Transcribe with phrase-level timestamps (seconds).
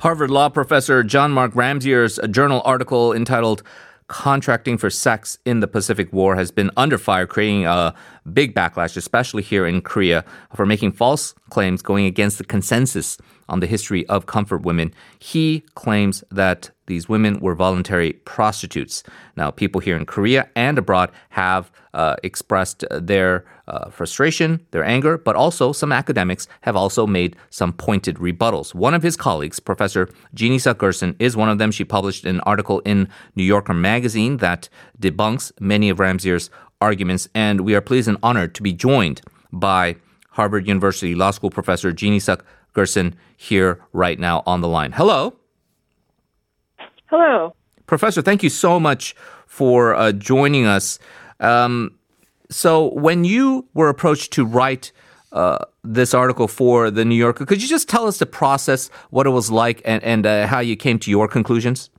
[0.00, 3.62] Harvard Law professor John Mark Ramseyer's journal article entitled
[4.08, 7.94] Contracting for Sex in the Pacific War has been under fire, creating a
[8.32, 10.24] big backlash, especially here in Korea,
[10.56, 13.18] for making false claims going against the consensus
[13.50, 14.94] on the history of comfort women.
[15.18, 19.02] He claims that these women were voluntary prostitutes.
[19.36, 25.18] Now, people here in Korea and abroad have uh, expressed their uh, frustration, their anger,
[25.18, 28.74] but also some academics have also made some pointed rebuttals.
[28.74, 31.70] One of his colleagues, Professor Jeannie Gersen, is one of them.
[31.70, 34.68] She published an article in New Yorker magazine that
[35.00, 39.20] debunks many of Ramseyer's arguments, and we are pleased and honored to be joined
[39.52, 39.96] by
[40.30, 42.20] Harvard University Law School professor Jeannie
[42.74, 44.92] Gersen here right now on the line.
[44.92, 45.36] Hello.
[47.06, 47.54] Hello.
[47.86, 49.14] Professor, thank you so much
[49.46, 50.98] for uh, joining us.
[51.40, 51.98] Um,
[52.50, 54.92] so, when you were approached to write
[55.32, 59.26] uh, this article for the New Yorker, could you just tell us the process, what
[59.26, 61.90] it was like, and, and uh, how you came to your conclusions?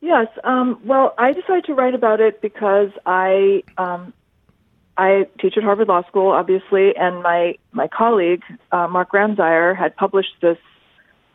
[0.00, 0.28] Yes.
[0.44, 4.12] Um, well, I decided to write about it because I um,
[4.98, 9.94] I teach at Harvard Law School, obviously, and my my colleague uh, Mark Ramseyer had
[9.94, 10.58] published this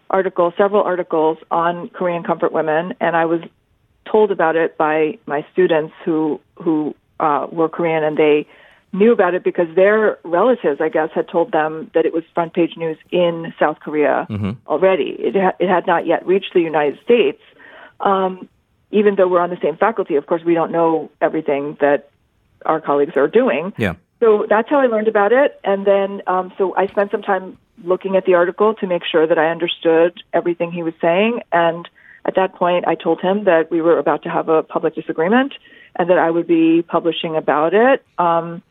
[0.10, 3.40] article, several articles on Korean comfort women, and I was
[4.12, 8.46] told about it by my students who who uh, were Korean, and they
[8.92, 12.54] knew about it because their relatives, I guess, had told them that it was front
[12.54, 14.52] page news in South Korea mm-hmm.
[14.68, 15.16] already.
[15.18, 17.42] It ha- it had not yet reached the United States.
[18.02, 18.50] Um,
[18.92, 22.10] even though we're on the same faculty, of course, we don't know everything that
[22.66, 23.74] our colleagues are doing.
[23.78, 23.96] Yeah.
[24.20, 25.60] So that's how I learned about it.
[25.64, 29.28] And then, um, so I spent some time looking at the article to make sure
[29.28, 31.42] that I understood everything he was saying.
[31.52, 31.88] And
[32.26, 35.54] at that point, I told him that we were about to have a public disagreement
[35.96, 38.04] and that I would be publishing about it.
[38.18, 38.64] Um,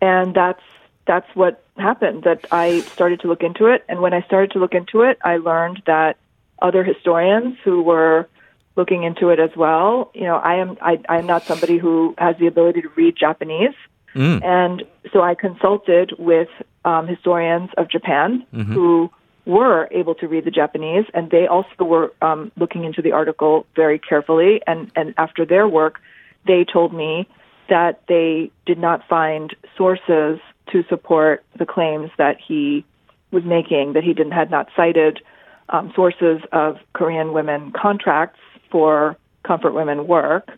[0.00, 0.62] and that's
[1.04, 2.24] that's what happened.
[2.24, 5.18] That I started to look into it, and when I started to look into it,
[5.24, 6.16] I learned that
[6.60, 8.28] other historians who were
[8.76, 10.10] looking into it as well.
[10.14, 13.16] You know, I am I, I am not somebody who has the ability to read
[13.16, 13.74] Japanese,
[14.14, 14.42] mm.
[14.42, 16.48] and so I consulted with
[16.84, 18.72] um, historians of Japan mm-hmm.
[18.72, 19.10] who
[19.44, 23.66] were able to read the Japanese, and they also were um, looking into the article
[23.76, 24.60] very carefully.
[24.66, 26.00] And and after their work,
[26.46, 27.28] they told me
[27.68, 30.38] that they did not find sources
[30.70, 32.84] to support the claims that he
[33.30, 33.94] was making.
[33.94, 35.20] That he didn't had not cited
[35.68, 38.38] um, sources of Korean women contracts
[38.72, 40.48] for comfort women work,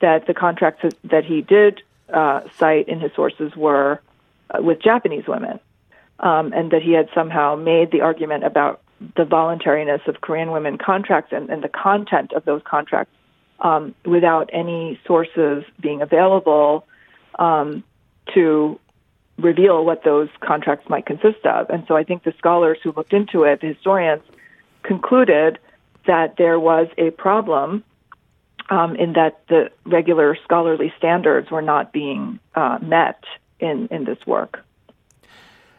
[0.00, 1.80] that the contracts that he did
[2.12, 4.00] uh, cite in his sources were
[4.50, 5.60] uh, with Japanese women,
[6.18, 8.82] um, and that he had somehow made the argument about
[9.16, 13.14] the voluntariness of Korean women contracts and, and the content of those contracts
[13.60, 16.84] um, without any sources being available
[17.38, 17.84] um,
[18.34, 18.78] to
[19.38, 21.70] reveal what those contracts might consist of.
[21.70, 24.22] And so I think the scholars who looked into it, the historians,
[24.82, 25.58] concluded
[26.06, 27.84] that there was a problem
[28.70, 33.22] um, in that the regular scholarly standards were not being uh, met
[33.58, 34.64] in, in this work.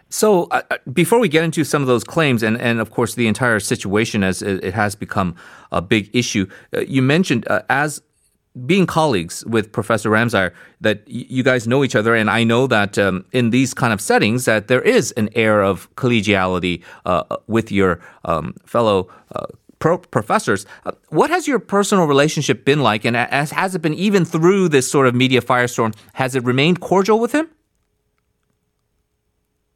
[0.10, 3.16] So, uh, uh, before we get into some of those claims, and, and of course
[3.16, 5.36] the entire situation as it has become
[5.72, 8.02] a big issue, uh, you mentioned uh, as
[8.66, 12.98] being colleagues with Professor Ramseyer that you guys know each other, and I know that
[12.98, 17.72] um, in these kind of settings that there is an air of collegiality uh, with
[17.72, 19.46] your um, fellow uh,
[19.82, 20.66] pro- professors.
[20.86, 24.70] Uh, what has your personal relationship been like, and as, has it been even through
[24.70, 25.94] this sort of media firestorm?
[26.14, 27.50] Has it remained cordial with him?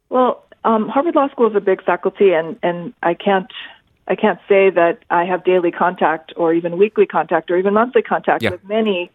[0.08, 3.52] Well, um, Harvard Law School is a big faculty, and and I can't
[4.08, 8.02] I can't say that I have daily contact or even weekly contact or even monthly
[8.02, 8.50] contact yeah.
[8.50, 9.10] with many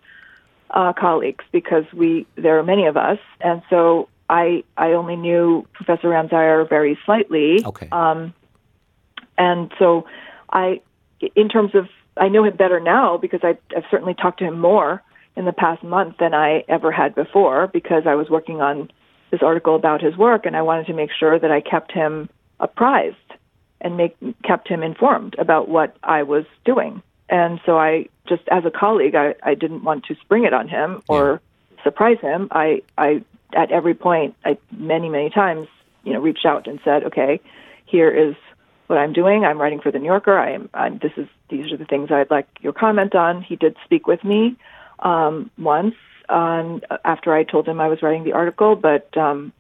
[0.70, 5.68] uh, colleagues because we there are many of us, and so I I only knew
[5.74, 7.64] Professor Ramseyer very slightly.
[7.66, 7.88] Okay.
[7.92, 8.34] Um,
[9.38, 10.06] and so
[10.52, 10.82] I,
[11.36, 14.60] in terms of, I know him better now because I, I've certainly talked to him
[14.60, 15.02] more
[15.36, 18.92] in the past month than I ever had before because I was working on
[19.32, 22.30] this article about his work and I wanted to make sure that I kept him
[22.60, 23.16] apprised
[23.80, 27.02] and make kept him informed about what I was doing.
[27.30, 30.68] And so I just as a colleague I, I didn't want to spring it on
[30.68, 31.42] him or
[31.76, 31.84] yeah.
[31.84, 32.50] surprise him.
[32.52, 33.24] I I
[33.54, 35.68] at every point I many, many times,
[36.04, 37.40] you know, reached out and said, Okay,
[37.86, 38.36] here is
[38.92, 39.46] what I'm doing.
[39.46, 40.38] I'm writing for the New Yorker.
[40.38, 40.70] I am.
[40.74, 43.42] I'm, this is these are the things I'd like your comment on.
[43.42, 44.58] He did speak with me
[45.00, 45.96] um, once
[46.30, 49.54] on after I told him I was writing the article, but um,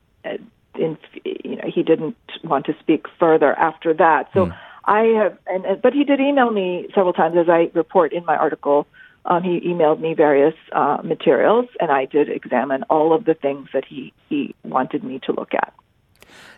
[0.75, 4.29] in, you know he didn't want to speak further after that.
[4.33, 4.57] So mm.
[4.85, 8.25] I have, and, and but he did email me several times as I report in
[8.25, 8.85] my article.
[9.23, 13.69] Um, he emailed me various uh, materials, and I did examine all of the things
[13.73, 15.73] that he he wanted me to look at.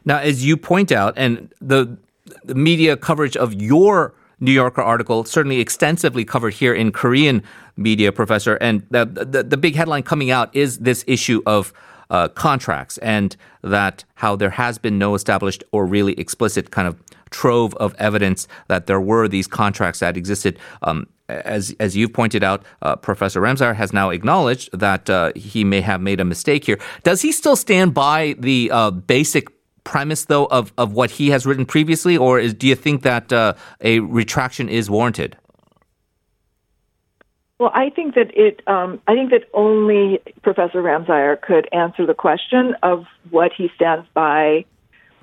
[0.06, 1.98] Now, as you point out, and the
[2.44, 7.44] the media coverage of your New Yorker article, certainly extensively covered here in Korean
[7.78, 8.56] media, Professor.
[8.56, 11.74] And the, the, the big headline coming out is this issue of
[12.10, 17.02] uh, contracts and that how there has been no established or really explicit kind of
[17.30, 20.60] trove of evidence that there were these contracts that existed.
[20.84, 25.64] Um, as as you've pointed out, uh, Professor Ramseyer has now acknowledged that uh, he
[25.64, 26.80] may have made a mistake here.
[27.04, 29.53] Does he still stand by the uh, basic
[29.84, 33.32] premise, though, of, of what he has written previously, or is, do you think that
[33.32, 35.38] uh, a retraction is warranted?
[37.60, 38.62] Well, I think that it.
[38.68, 44.06] Um, I think that only Professor Ramseyer could answer the question of what he stands
[44.14, 44.66] by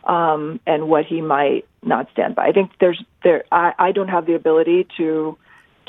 [0.04, 2.46] um, and what he might not stand by.
[2.46, 3.44] I think there's there.
[3.52, 5.36] I, I don't have the ability to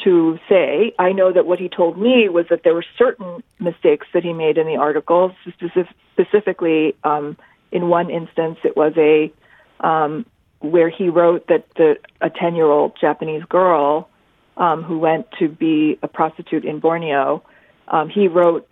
[0.04, 0.94] to say.
[1.00, 4.34] I know that what he told me was that there were certain mistakes that he
[4.34, 5.34] made in the article.
[5.48, 7.38] Specific, specifically, um,
[7.72, 9.32] in one instance, it was a
[9.80, 10.26] um,
[10.60, 14.10] where he wrote that the a ten year old Japanese girl
[14.58, 17.44] um, who went to be a prostitute in Borneo.
[17.88, 18.68] Um, he wrote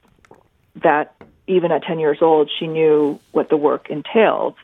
[0.84, 1.16] that
[1.48, 4.56] even at 10 years old, she knew what the work entailed.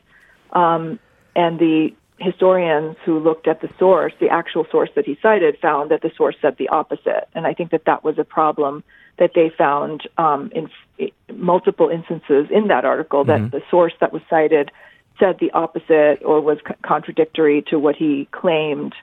[0.52, 1.00] Um,
[1.34, 5.90] and the historians who looked at the source, the actual source that he cited, found
[5.90, 7.28] that the source said the opposite.
[7.34, 8.84] And I think that that was a problem
[9.18, 13.56] that they found um, in f- multiple instances in that article that mm-hmm.
[13.56, 14.70] the source that was cited
[15.18, 18.94] said the opposite or was c- contradictory to what he claimed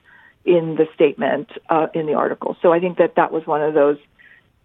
[0.45, 2.57] in the statement uh, in the article.
[2.61, 3.97] So I think that that was one of those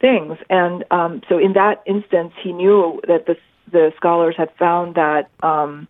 [0.00, 0.36] things.
[0.50, 3.36] And um, so in that instance, he knew that the
[3.70, 5.88] the scholars had found that um,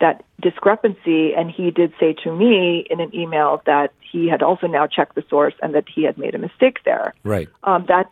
[0.00, 4.66] that discrepancy, and he did say to me in an email that he had also
[4.66, 7.14] now checked the source and that he had made a mistake there.
[7.22, 7.48] Right.
[7.62, 8.10] Um, that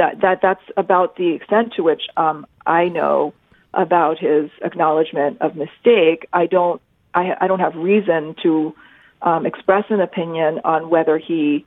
[0.00, 3.34] that that that's about the extent to which um, I know
[3.74, 6.26] about his acknowledgement of mistake.
[6.32, 6.80] I don't
[7.12, 8.74] I, I don't have reason to
[9.20, 11.66] um, express an opinion on whether he,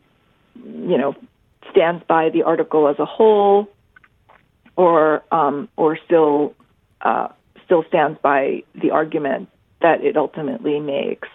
[0.55, 1.15] you know,
[1.69, 3.69] stands by the article as a whole,
[4.75, 6.55] or um, or still
[7.01, 7.27] uh,
[7.65, 9.47] still stands by the argument
[9.81, 11.27] that it ultimately makes.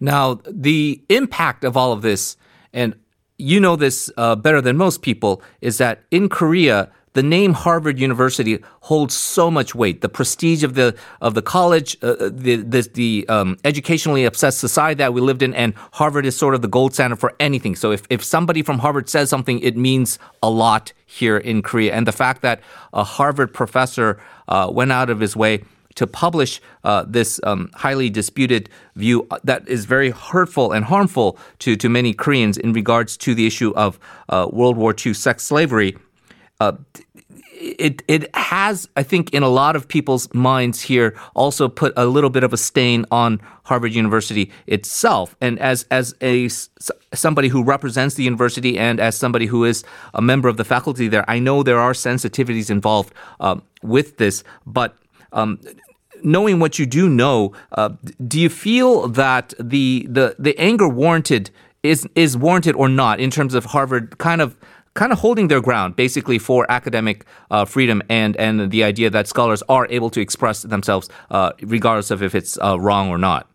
[0.00, 2.36] Now, the impact of all of this,
[2.74, 2.94] and
[3.38, 7.98] you know this uh, better than most people, is that in Korea the name Harvard
[7.98, 10.02] University holds so much weight.
[10.02, 14.58] The prestige of the of the college, uh, uh, the the, the um, educationally obsessed
[14.58, 17.74] society that we lived in, and Harvard is sort of the gold standard for anything.
[17.74, 21.92] So if if somebody from Harvard says something, it means a lot here in Korea.
[21.92, 22.60] And the fact that
[22.92, 25.64] a Harvard professor uh, went out of his way
[25.98, 31.76] to publish uh, this um, highly disputed view that is very hurtful and harmful to,
[31.76, 33.98] to many Koreans in regards to the issue of
[34.28, 35.96] uh, World War II sex slavery
[36.60, 36.72] uh,
[37.58, 42.06] it it has, I think, in a lot of people's minds here, also put a
[42.06, 45.36] little bit of a stain on Harvard University itself.
[45.40, 46.48] And as as a
[47.12, 49.84] somebody who represents the university and as somebody who is
[50.14, 54.44] a member of the faculty there, I know there are sensitivities involved um, with this.
[54.66, 54.96] But
[55.32, 55.60] um,
[56.22, 57.90] knowing what you do know, uh,
[58.26, 61.50] do you feel that the the the anger warranted
[61.82, 64.56] is is warranted or not in terms of Harvard kind of
[64.94, 69.28] kind of holding their ground basically for academic uh, freedom and, and the idea that
[69.28, 73.48] scholars are able to express themselves uh, regardless of if it's uh, wrong or not?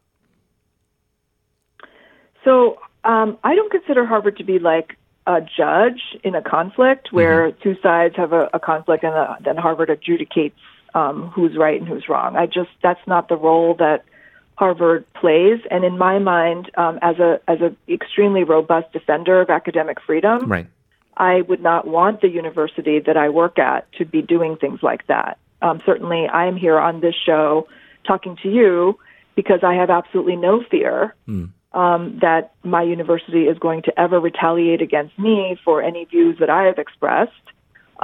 [2.46, 4.98] So um, I don't consider Harvard to be like
[5.28, 7.62] a judge in a conflict where mm-hmm.
[7.62, 10.54] two sides have a, a conflict and a, then Harvard adjudicates
[10.94, 12.36] um, who's right and who's wrong.
[12.36, 14.06] I just that's not the role that
[14.56, 15.60] Harvard plays.
[15.72, 20.50] And in my mind, um, as a as an extremely robust defender of academic freedom,
[20.50, 20.68] right.
[21.18, 25.08] I would not want the university that I work at to be doing things like
[25.08, 25.38] that.
[25.62, 27.68] Um, certainly, I am here on this show
[28.06, 29.00] talking to you
[29.36, 31.50] because I have absolutely no fear mm.
[31.74, 36.50] um, that my university is going to ever retaliate against me for any views that
[36.50, 37.32] I have expressed.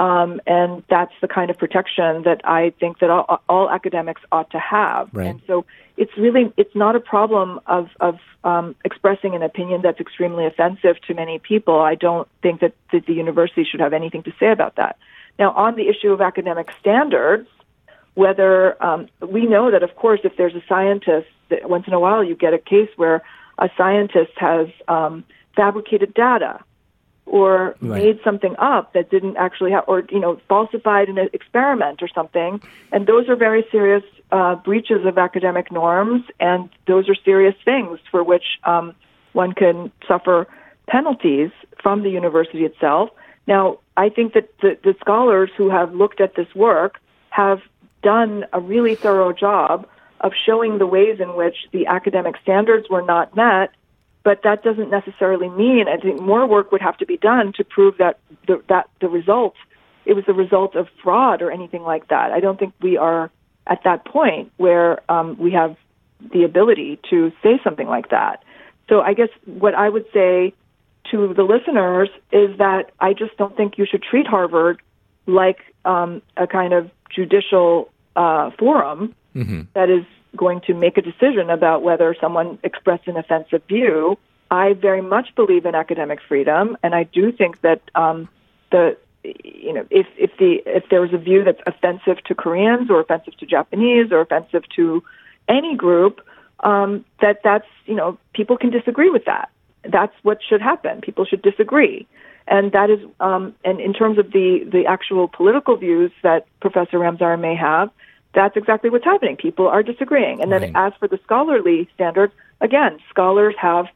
[0.00, 4.50] Um, and that's the kind of protection that I think that all, all academics ought
[4.52, 5.10] to have.
[5.12, 5.26] Right.
[5.26, 5.66] And so
[5.98, 10.96] it's really it's not a problem of of um, expressing an opinion that's extremely offensive
[11.06, 11.80] to many people.
[11.80, 14.96] I don't think that, that the university should have anything to say about that.
[15.38, 17.46] Now, on the issue of academic standards,
[18.14, 22.00] whether um, we know that, of course, if there's a scientist, that once in a
[22.00, 23.22] while you get a case where
[23.58, 26.64] a scientist has um, fabricated data
[27.30, 28.02] or right.
[28.02, 32.60] made something up that didn't actually have, or you know, falsified an experiment or something.
[32.90, 38.00] And those are very serious uh, breaches of academic norms, and those are serious things
[38.10, 38.96] for which um,
[39.32, 40.48] one can suffer
[40.88, 43.10] penalties from the university itself.
[43.46, 47.60] Now, I think that the, the scholars who have looked at this work have
[48.02, 49.86] done a really thorough job
[50.20, 53.70] of showing the ways in which the academic standards were not met.
[54.22, 55.86] But that doesn't necessarily mean.
[55.88, 59.08] I think more work would have to be done to prove that the, that the
[59.08, 59.54] result
[60.06, 62.32] it was the result of fraud or anything like that.
[62.32, 63.30] I don't think we are
[63.66, 65.76] at that point where um, we have
[66.32, 68.42] the ability to say something like that.
[68.88, 70.52] So I guess what I would say
[71.10, 74.82] to the listeners is that I just don't think you should treat Harvard
[75.26, 79.62] like um, a kind of judicial uh, forum mm-hmm.
[79.74, 80.04] that is
[80.36, 84.18] going to make a decision about whether someone expressed an offensive view.
[84.50, 88.28] I very much believe in academic freedom, and I do think that um,
[88.70, 92.90] the you know if if the if there was a view that's offensive to Koreans
[92.90, 95.02] or offensive to Japanese or offensive to
[95.48, 96.20] any group,
[96.60, 99.50] um, that that's you know people can disagree with that.
[99.84, 101.00] That's what should happen.
[101.00, 102.06] People should disagree,
[102.48, 106.98] and that is um, and in terms of the the actual political views that Professor
[106.98, 107.90] Ramseyer may have,
[108.34, 109.36] that's exactly what's happening.
[109.36, 110.72] People are disagreeing, and then right.
[110.74, 113.86] as for the scholarly standards, again, scholars have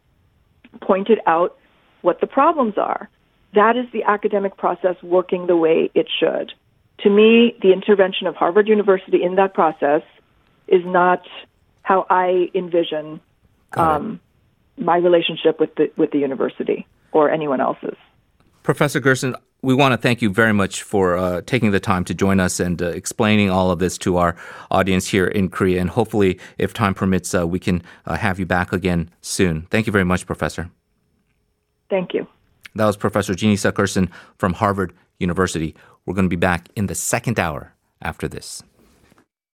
[0.80, 1.56] pointed out
[2.02, 3.08] what the problems are.
[3.54, 6.52] That is the academic process working the way it should.
[7.00, 10.02] To me, the intervention of Harvard University in that process
[10.66, 11.22] is not
[11.82, 13.20] how I envision
[13.74, 14.20] um,
[14.76, 17.96] my relationship with the with the university or anyone else's.
[18.62, 19.34] Professor Gersen,
[19.64, 22.60] we want to thank you very much for uh, taking the time to join us
[22.60, 24.36] and uh, explaining all of this to our
[24.70, 25.80] audience here in Korea.
[25.80, 29.62] And hopefully, if time permits, uh, we can uh, have you back again soon.
[29.70, 30.70] Thank you very much, Professor.
[31.88, 32.26] Thank you.
[32.74, 35.74] That was Professor Jeannie Suk Gersen from Harvard University.
[36.04, 38.62] We're going to be back in the second hour after this.